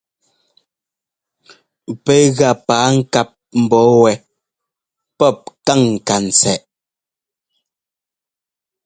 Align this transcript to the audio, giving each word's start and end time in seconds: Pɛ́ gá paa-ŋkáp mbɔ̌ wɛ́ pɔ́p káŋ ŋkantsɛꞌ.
Pɛ́ 2.03 2.19
gá 2.37 2.49
paa-ŋkáp 2.67 3.29
mbɔ̌ 3.63 3.83
wɛ́ 4.01 4.13
pɔ́p 5.17 5.37
káŋ 5.65 5.81
ŋkantsɛꞌ. 5.95 6.57